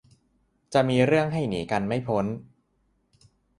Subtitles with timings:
[0.73, 2.25] จะมีเรื่องให้หนีกันไม่พ้น